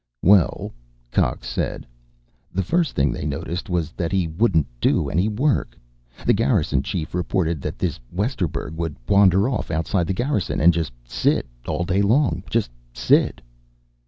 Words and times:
"Well," 0.23 0.71
Cox 1.11 1.47
said, 1.47 1.85
"the 2.51 2.63
first 2.63 2.95
thing 2.95 3.11
they 3.11 3.27
noticed 3.27 3.69
was 3.69 3.91
that 3.91 4.11
he 4.11 4.27
wouldn't 4.27 4.65
do 4.81 5.09
any 5.11 5.27
work. 5.29 5.77
The 6.25 6.33
Garrison 6.33 6.81
Chief 6.81 7.13
reported 7.13 7.61
that 7.61 7.77
this 7.77 7.99
Westerburg 8.11 8.73
would 8.77 8.95
wander 9.07 9.47
off 9.47 9.69
outside 9.69 10.07
the 10.07 10.13
Garrison 10.13 10.59
and 10.59 10.73
just 10.73 10.91
sit, 11.05 11.45
all 11.67 11.83
day 11.83 12.01
long. 12.01 12.41
Just 12.49 12.71
sit." 12.95 13.41